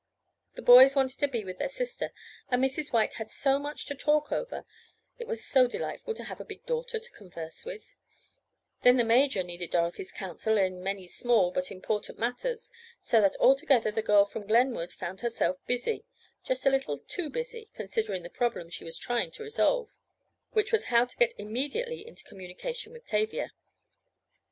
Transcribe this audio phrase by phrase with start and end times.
[0.55, 2.11] The boys wanted to be with their sister,
[2.49, 2.91] and Mrs.
[2.91, 4.65] White had so much to talk over
[5.19, 7.93] (it was so delightful to have a "big daughter" to converse with),
[8.81, 13.91] then the major needed Dorothy's counsel in many small, but important matters, so that, altogether,
[13.91, 18.83] the girl from Glenwood found herself busy—just a little too busy, considering the problem she
[18.83, 19.93] was trying to solve,
[20.53, 23.51] which was how to get immediately into communication with Tavia.